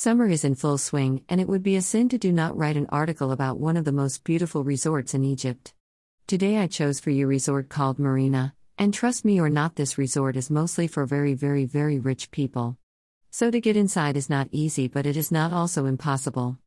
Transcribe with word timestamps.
Summer 0.00 0.28
is 0.28 0.44
in 0.44 0.54
full 0.54 0.78
swing, 0.78 1.24
and 1.28 1.40
it 1.40 1.48
would 1.48 1.64
be 1.64 1.74
a 1.74 1.82
sin 1.82 2.08
to 2.08 2.18
do 2.18 2.30
not 2.30 2.56
write 2.56 2.76
an 2.76 2.86
article 2.88 3.32
about 3.32 3.58
one 3.58 3.76
of 3.76 3.84
the 3.84 3.90
most 3.90 4.22
beautiful 4.22 4.62
resorts 4.62 5.12
in 5.12 5.24
Egypt. 5.24 5.74
Today 6.28 6.58
I 6.58 6.68
chose 6.68 7.00
for 7.00 7.10
you 7.10 7.24
a 7.24 7.28
resort 7.28 7.68
called 7.68 7.98
Marina, 7.98 8.54
and 8.78 8.94
trust 8.94 9.24
me 9.24 9.40
or 9.40 9.50
not 9.50 9.74
this 9.74 9.98
resort 9.98 10.36
is 10.36 10.50
mostly 10.50 10.86
for 10.86 11.04
very 11.04 11.34
very 11.34 11.64
very 11.64 11.98
rich 11.98 12.30
people. 12.30 12.78
So 13.32 13.50
to 13.50 13.60
get 13.60 13.76
inside 13.76 14.16
is 14.16 14.30
not 14.30 14.46
easy 14.52 14.86
but 14.86 15.04
it 15.04 15.16
is 15.16 15.32
not 15.32 15.52
also 15.52 15.84
impossible. 15.86 16.58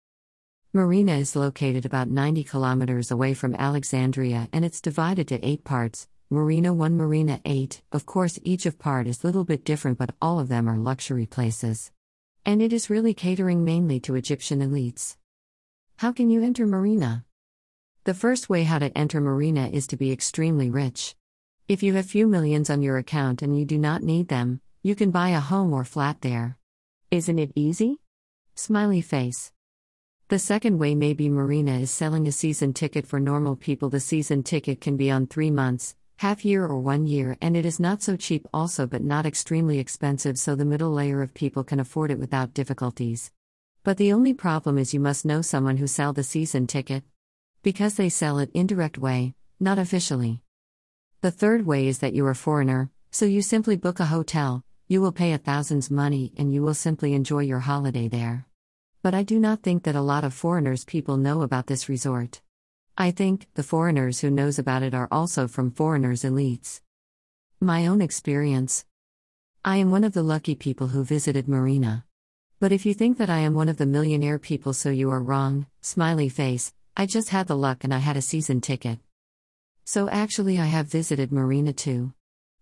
Marina 0.74 1.14
is 1.14 1.34
located 1.34 1.86
about 1.86 2.10
90 2.10 2.44
kilometers 2.44 3.12
away 3.12 3.34
from 3.34 3.56
Alexandria 3.56 4.50
and 4.52 4.66
it's 4.66 4.82
divided 4.82 5.30
to 5.30 5.40
8 5.42 5.64
parts. 5.64 6.10
Marina 6.30 6.74
1 6.74 6.98
Marina 6.98 7.40
8. 7.46 7.82
Of 7.94 8.06
course 8.06 8.40
each 8.44 8.66
of 8.66 8.78
part 8.78 9.08
is 9.08 9.24
little 9.24 9.46
bit 9.46 9.64
different 9.64 9.98
but 9.98 10.14
all 10.22 10.38
of 10.38 10.50
them 10.50 10.68
are 10.68 10.78
luxury 10.78 11.26
places. 11.26 11.94
And 12.44 12.60
it 12.62 12.74
is 12.74 12.90
really 12.90 13.14
catering 13.14 13.64
mainly 13.64 14.00
to 14.00 14.16
Egyptian 14.16 14.62
elites. 14.62 15.16
How 15.98 16.12
can 16.12 16.32
you 16.32 16.42
enter 16.42 16.66
Marina? 16.66 17.24
The 18.04 18.16
first 18.16 18.50
way 18.50 18.64
how 18.64 18.80
to 18.80 18.98
enter 18.98 19.22
Marina 19.22 19.68
is 19.68 19.86
to 19.88 19.96
be 19.96 20.12
extremely 20.12 20.72
rich. 20.72 21.16
If 21.68 21.84
you 21.84 21.94
have 21.94 22.08
few 22.08 22.28
millions 22.28 22.72
on 22.72 22.82
your 22.82 22.98
account 22.98 23.44
and 23.44 23.58
you 23.58 23.64
do 23.64 23.78
not 23.78 24.02
need 24.02 24.28
them, 24.28 24.60
you 24.82 24.96
can 24.96 25.12
buy 25.12 25.30
a 25.30 25.40
home 25.40 25.72
or 25.72 25.86
flat 25.86 26.22
there. 26.22 26.58
Isn't 27.12 27.38
it 27.38 27.52
easy? 27.54 28.00
Smiley 28.56 29.02
face. 29.02 29.52
The 30.30 30.40
second 30.40 30.80
way 30.80 30.96
maybe 30.96 31.30
Marina 31.30 31.78
is 31.78 31.92
selling 31.92 32.28
a 32.28 32.32
season 32.32 32.74
ticket 32.74 33.06
for 33.06 33.20
normal 33.20 33.56
people. 33.56 33.90
The 33.90 34.00
season 34.00 34.42
ticket 34.42 34.82
can 34.82 34.98
be 34.98 35.12
on 35.12 35.28
3 35.28 35.52
months, 35.52 35.96
half 36.22 36.46
year 36.46 36.64
or 36.64 36.78
1 36.80 37.08
year 37.08 37.36
and 37.42 37.58
it 37.58 37.66
is 37.66 37.80
not 37.80 38.00
so 38.00 38.16
cheap 38.16 38.48
also 38.54 38.86
but 38.86 39.02
not 39.04 39.26
extremely 39.26 39.80
expensive 39.80 40.38
so 40.38 40.54
the 40.54 40.64
middle 40.64 40.92
layer 40.92 41.24
of 41.24 41.34
people 41.34 41.64
can 41.64 41.80
afford 41.80 42.12
it 42.12 42.20
without 42.20 42.54
difficulties. 42.54 43.32
But 43.84 43.98
the 43.98 44.14
only 44.14 44.36
problem 44.36 44.78
is 44.78 44.94
you 44.94 45.00
must 45.00 45.26
know 45.26 45.42
someone 45.42 45.78
who 45.78 45.88
sell 45.88 46.14
the 46.14 46.22
season 46.22 46.68
ticket. 46.68 47.04
Because 47.64 47.96
they 47.96 48.10
sell 48.10 48.38
it 48.38 48.52
indirect 48.54 49.00
way, 49.00 49.34
not 49.60 49.80
officially. 49.80 50.42
The 51.22 51.32
third 51.32 51.66
way 51.66 51.88
is 51.88 51.98
that 52.02 52.14
you 52.14 52.24
are 52.28 52.36
foreigner, 52.36 52.92
so 53.10 53.26
you 53.26 53.42
simply 53.42 53.76
book 53.76 54.00
a 54.00 54.06
hotel, 54.06 54.64
you 54.88 55.02
will 55.02 55.12
pay 55.12 55.34
a 55.34 55.40
thousands 55.40 55.90
money 55.90 56.34
and 56.38 56.54
you 56.54 56.62
will 56.62 56.76
simply 56.76 57.16
enjoy 57.16 57.40
your 57.40 57.62
holiday 57.62 58.08
there. 58.08 58.46
But 59.02 59.16
I 59.16 59.24
do 59.24 59.40
not 59.40 59.64
think 59.64 59.86
that 59.86 59.96
a 59.96 60.08
lot 60.14 60.24
of 60.24 60.36
foreigners 60.36 60.86
people 60.86 61.18
know 61.18 61.42
about 61.42 61.66
this 61.66 61.90
resort. 61.90 62.42
I 62.98 63.12
think 63.12 63.48
the 63.54 63.64
foreigners 63.64 64.20
who 64.20 64.30
knows 64.30 64.60
about 64.60 64.84
it 64.84 64.94
are 64.94 65.08
also 65.12 65.48
from 65.48 65.72
foreigners 65.72 66.24
elites. 66.24 66.82
My 67.60 67.88
own 67.88 68.02
experience. 68.02 68.86
I 69.64 69.78
am 69.78 69.92
one 69.92 70.04
of 70.04 70.14
the 70.14 70.24
lucky 70.24 70.56
people 70.56 70.88
who 70.88 71.04
visited 71.04 71.48
Marina. 71.48 72.06
But 72.60 72.72
if 72.72 72.86
you 72.86 72.94
think 72.94 73.18
that 73.18 73.30
I 73.30 73.40
am 73.40 73.54
one 73.54 73.70
of 73.70 73.78
the 73.78 73.86
millionaire 73.86 74.38
people 74.38 74.74
so 74.74 74.90
you 74.90 75.10
are 75.10 75.22
wrong, 75.22 75.68
smiley 75.82 76.28
face, 76.28 76.74
I 76.98 77.06
just 77.06 77.30
had 77.30 77.48
the 77.48 77.56
luck 77.56 77.84
and 77.84 77.94
I 77.94 78.00
had 78.00 78.18
a 78.18 78.22
season 78.22 78.60
ticket. 78.60 79.00
So 79.86 80.10
actually, 80.10 80.60
I 80.60 80.66
have 80.66 80.88
visited 80.88 81.32
Marina 81.32 81.74
too. 81.74 82.14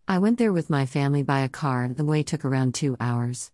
I 0.08 0.20
went 0.20 0.38
there 0.38 0.54
with 0.54 0.70
my 0.70 0.86
family 0.86 1.24
by 1.24 1.42
a 1.42 1.50
car, 1.50 1.90
the 1.90 2.06
way 2.06 2.24
took 2.24 2.46
around 2.46 2.76
two 2.76 2.96
hours. 3.00 3.52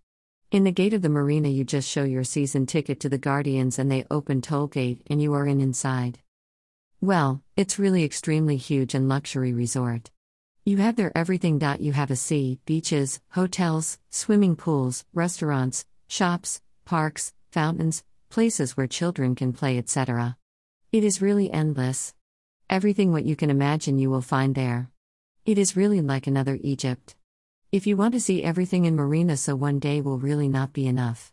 In 0.51 0.65
the 0.65 0.71
gate 0.71 0.93
of 0.93 1.01
the 1.01 1.09
marina, 1.09 1.49
you 1.49 1.63
just 1.63 1.89
show 1.89 2.03
your 2.03 2.23
season 2.23 2.65
ticket 2.65 2.99
to 2.99 3.09
the 3.09 3.17
guardians 3.17 3.79
and 3.79 3.91
they 3.91 4.05
open 4.11 4.41
toll 4.41 4.67
gate 4.67 5.01
and 5.09 5.21
you 5.21 5.33
are 5.33 5.47
in 5.47 5.59
inside. 5.59 6.19
Well, 7.01 7.41
it's 7.55 7.77
really 7.77 8.03
extremely 8.03 8.57
huge 8.57 8.95
and 8.95 9.07
luxury 9.07 9.53
resort. 9.53 10.11
You 10.63 10.77
have 10.77 10.95
there 10.95 11.11
everything. 11.15 11.61
You 11.79 11.93
have 11.93 12.09
a 12.09 12.15
sea, 12.15 12.59
beaches, 12.65 13.19
hotels, 13.29 13.99
swimming 14.09 14.55
pools, 14.55 15.05
restaurants, 15.13 15.85
shops, 16.07 16.61
parks, 16.85 17.33
fountains, 17.51 18.03
places 18.29 18.75
where 18.75 18.87
children 18.87 19.35
can 19.35 19.53
play, 19.53 19.77
etc. 19.77 20.37
It 20.91 21.03
is 21.03 21.21
really 21.21 21.51
endless. 21.51 22.13
Everything 22.69 23.11
what 23.11 23.25
you 23.25 23.35
can 23.35 23.51
imagine 23.51 23.99
you 23.99 24.09
will 24.09 24.21
find 24.21 24.55
there. 24.55 24.89
It 25.45 25.59
is 25.59 25.75
really 25.75 26.01
like 26.01 26.25
another 26.25 26.57
Egypt. 26.61 27.15
If 27.71 27.85
you 27.85 27.95
want 27.95 28.13
to 28.13 28.19
see 28.19 28.41
everything 28.41 28.85
in 28.85 28.95
Marina, 28.95 29.37
so 29.37 29.55
one 29.55 29.77
day 29.79 30.01
will 30.01 30.17
really 30.17 30.49
not 30.49 30.73
be 30.73 30.87
enough. 30.87 31.31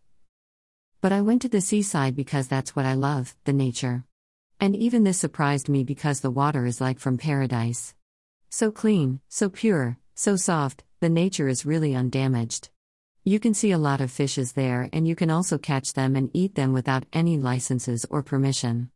But 1.01 1.13
I 1.13 1.23
went 1.23 1.41
to 1.43 1.49
the 1.49 1.61
seaside 1.61 2.15
because 2.15 2.49
that's 2.49 2.77
what 2.77 2.85
I 2.85 2.95
love 2.95 3.35
the 3.45 3.53
nature. 3.53 4.05
And 4.63 4.77
even 4.77 5.03
this 5.03 5.19
surprised 5.19 5.69
me 5.69 5.83
because 5.83 6.21
the 6.21 6.31
water 6.31 6.67
is 6.67 6.81
like 6.81 7.01
from 7.01 7.19
paradise. 7.19 7.97
So 8.49 8.71
clean, 8.71 9.19
so 9.29 9.49
pure, 9.49 9.99
so 10.15 10.37
soft, 10.37 10.85
the 11.01 11.09
nature 11.09 11.49
is 11.49 11.67
really 11.67 11.97
undamaged. 11.97 12.71
You 13.25 13.41
can 13.41 13.55
see 13.55 13.73
a 13.73 13.77
lot 13.77 14.01
of 14.01 14.13
fishes 14.13 14.53
there, 14.53 14.89
and 14.93 15.09
you 15.09 15.17
can 15.17 15.31
also 15.31 15.59
catch 15.59 15.95
them 15.95 16.15
and 16.15 16.31
eat 16.33 16.55
them 16.55 16.73
without 16.73 17.07
any 17.13 17.39
licenses 17.39 18.07
or 18.09 18.23
permission. 18.23 18.93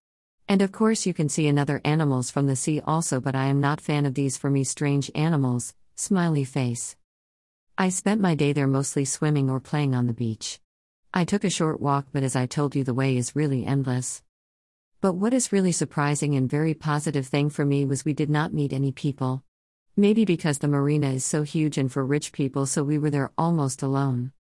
And 0.49 0.63
of 0.63 0.71
course 0.71 1.05
you 1.05 1.13
can 1.13 1.29
see 1.29 1.49
another 1.49 1.81
animals 1.85 2.31
from 2.31 2.47
the 2.47 2.55
sea 2.55 2.81
also 2.87 3.19
but 3.19 3.35
I 3.35 3.47
am 3.47 3.61
not 3.61 3.81
fan 3.81 4.07
of 4.07 4.15
these 4.15 4.37
for 4.37 4.49
me 4.49 4.63
strange 4.63 5.11
animals, 5.17 5.75
smiley 5.97 6.45
face. 6.45 6.95
I 7.77 7.89
spent 7.89 8.21
my 8.21 8.37
day 8.37 8.53
there 8.53 8.69
mostly 8.69 9.05
swimming 9.05 9.51
or 9.51 9.59
playing 9.59 9.97
on 9.97 10.07
the 10.07 10.15
beach. 10.15 10.61
I 11.13 11.25
took 11.25 11.43
a 11.43 11.51
short 11.51 11.81
walk 11.81 12.07
but 12.13 12.23
as 12.23 12.37
I 12.37 12.47
told 12.47 12.77
you 12.77 12.85
the 12.85 12.95
way 12.95 13.17
is 13.17 13.35
really 13.35 13.67
endless. 13.67 14.23
But 15.07 15.15
what 15.15 15.35
is 15.35 15.53
really 15.53 15.71
surprising 15.71 16.35
and 16.35 16.51
very 16.51 16.75
positive 16.75 17.29
thing 17.29 17.49
for 17.49 17.65
me 17.65 17.85
was 17.85 18.05
we 18.05 18.13
did 18.13 18.29
not 18.29 18.53
meet 18.53 18.73
any 18.73 18.91
people. 18.91 19.45
Maybe 19.97 20.25
because 20.25 20.59
the 20.59 20.67
marina 20.67 21.11
is 21.13 21.25
so 21.25 21.45
huge 21.45 21.79
and 21.79 21.93
for 21.93 22.05
rich 22.05 22.33
people 22.33 22.67
so 22.67 22.83
we 22.83 22.99
were 22.99 23.11
there 23.11 23.31
almost 23.39 23.85
alone. 23.85 24.33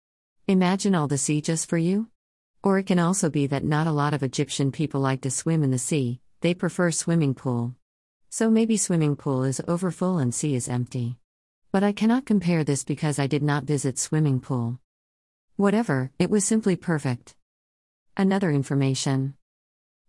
Imagine 0.48 0.96
all 0.96 1.08
the 1.08 1.20
sea 1.20 1.40
just 1.40 1.70
for 1.70 1.78
you? 1.78 2.10
Or 2.64 2.80
it 2.80 2.88
can 2.88 2.98
also 2.98 3.30
be 3.30 3.46
that 3.46 3.64
not 3.64 3.86
a 3.86 3.92
lot 3.92 4.16
of 4.16 4.24
Egyptian 4.24 4.72
people 4.72 5.02
like 5.02 5.22
to 5.22 5.30
swim 5.30 5.62
in 5.62 5.70
the 5.70 5.78
sea, 5.78 6.20
they 6.42 6.56
prefer 6.56 6.90
swimming 6.90 7.36
pool. 7.36 7.76
So 8.32 8.50
maybe 8.50 8.76
swimming 8.76 9.16
pool 9.16 9.44
is 9.44 9.62
overfull 9.68 10.18
and 10.18 10.34
sea 10.34 10.56
is 10.56 10.68
empty. 10.68 11.20
But 11.72 11.84
I 11.84 11.92
cannot 11.92 12.26
compare 12.26 12.64
this 12.64 12.84
because 12.84 13.20
I 13.20 13.28
did 13.28 13.44
not 13.44 13.66
visit 13.66 14.00
swimming 14.00 14.40
pool. 14.40 14.80
Whatever, 15.58 16.10
it 16.18 16.32
was 16.32 16.44
simply 16.44 16.76
perfect. 16.76 17.36
Another 18.18 18.50
information. 18.50 19.36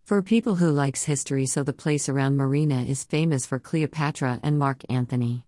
For 0.06 0.22
people 0.22 0.54
who 0.54 0.70
likes 0.70 1.02
history 1.02 1.46
so 1.46 1.64
the 1.64 1.72
place 1.72 2.08
around 2.08 2.36
Marina 2.36 2.82
is 2.82 3.02
famous 3.02 3.44
for 3.44 3.58
Cleopatra 3.58 4.38
and 4.40 4.56
Mark 4.56 4.84
Antony. 4.88 5.42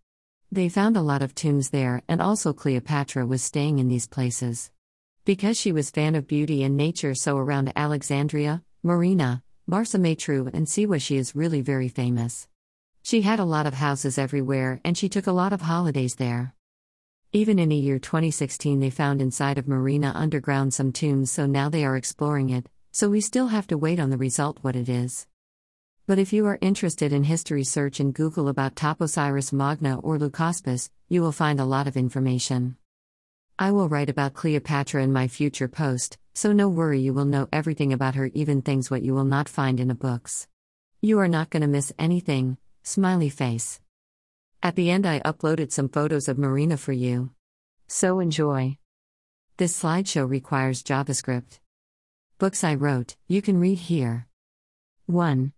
They 0.50 0.68
found 0.68 0.96
a 0.96 1.00
lot 1.00 1.22
of 1.22 1.32
tombs 1.32 1.70
there 1.70 2.02
and 2.08 2.20
also 2.20 2.52
Cleopatra 2.52 3.24
was 3.24 3.40
staying 3.40 3.78
in 3.78 3.86
these 3.86 4.08
places. 4.08 4.72
Because 5.24 5.56
she 5.56 5.70
was 5.70 5.92
fan 5.92 6.16
of 6.16 6.26
beauty 6.26 6.64
and 6.64 6.76
nature 6.76 7.14
so 7.14 7.36
around 7.36 7.72
Alexandria, 7.76 8.64
Marina, 8.82 9.44
Marsa 9.68 9.96
Matruh 9.96 10.52
and 10.52 10.66
Siwa 10.66 11.00
she 11.00 11.18
is 11.18 11.36
really 11.36 11.60
very 11.60 11.88
famous. 11.88 12.48
She 13.04 13.22
had 13.22 13.38
a 13.38 13.44
lot 13.44 13.68
of 13.68 13.74
houses 13.74 14.18
everywhere 14.18 14.80
and 14.84 14.98
she 14.98 15.08
took 15.08 15.28
a 15.28 15.38
lot 15.40 15.52
of 15.52 15.60
holidays 15.60 16.16
there. 16.16 16.52
Even 17.32 17.60
in 17.60 17.68
the 17.68 17.76
year 17.76 18.00
2016 18.00 18.80
they 18.80 18.90
found 18.90 19.22
inside 19.22 19.56
of 19.56 19.68
Marina 19.68 20.10
underground 20.16 20.74
some 20.74 20.90
tombs 20.90 21.30
so 21.30 21.46
now 21.46 21.68
they 21.68 21.84
are 21.84 21.96
exploring 21.96 22.50
it, 22.50 22.68
so 22.90 23.08
we 23.08 23.20
still 23.20 23.48
have 23.48 23.66
to 23.66 23.78
wait 23.78 24.00
on 24.00 24.10
the 24.10 24.16
result 24.16 24.58
what 24.62 24.76
it 24.76 24.88
is. 24.88 25.26
But 26.06 26.18
if 26.18 26.32
you 26.32 26.46
are 26.46 26.58
interested 26.60 27.12
in 27.12 27.24
history 27.24 27.64
search 27.64 28.00
in 28.00 28.12
Google 28.12 28.48
about 28.48 28.74
Taposiris 28.74 29.52
Magna 29.52 29.98
or 30.00 30.18
Leucaspis, 30.18 30.90
you 31.08 31.20
will 31.20 31.32
find 31.32 31.60
a 31.60 31.64
lot 31.64 31.86
of 31.86 31.96
information. 31.96 32.76
I 33.58 33.72
will 33.72 33.88
write 33.88 34.08
about 34.08 34.34
Cleopatra 34.34 35.02
in 35.02 35.12
my 35.12 35.28
future 35.28 35.68
post, 35.68 36.16
so 36.32 36.52
no 36.52 36.68
worry, 36.68 37.00
you 37.00 37.12
will 37.12 37.24
know 37.24 37.48
everything 37.52 37.92
about 37.92 38.14
her, 38.14 38.30
even 38.32 38.62
things 38.62 38.90
what 38.90 39.02
you 39.02 39.12
will 39.14 39.24
not 39.24 39.48
find 39.48 39.80
in 39.80 39.88
the 39.88 39.94
books. 39.94 40.46
You 41.02 41.18
are 41.18 41.28
not 41.28 41.50
gonna 41.50 41.66
miss 41.66 41.92
anything, 41.98 42.56
smiley 42.82 43.28
face. 43.28 43.80
At 44.62 44.76
the 44.76 44.90
end, 44.90 45.06
I 45.06 45.20
uploaded 45.20 45.72
some 45.72 45.88
photos 45.88 46.28
of 46.28 46.38
Marina 46.38 46.76
for 46.76 46.92
you. 46.92 47.30
So 47.86 48.20
enjoy. 48.20 48.78
This 49.56 49.82
slideshow 49.82 50.28
requires 50.28 50.82
JavaScript. 50.82 51.58
Books 52.38 52.62
I 52.62 52.76
wrote, 52.76 53.16
you 53.26 53.42
can 53.42 53.58
read 53.58 53.78
here. 53.78 54.28
1. 55.06 55.52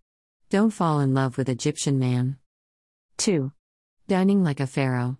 Don't 0.49 0.71
fall 0.71 0.99
in 0.99 1.13
love 1.13 1.37
with 1.37 1.47
Egyptian 1.47 1.99
man. 1.99 2.37
2. 3.17 3.51
Dining 4.07 4.43
like 4.43 4.59
a 4.59 4.65
pharaoh. 4.65 5.19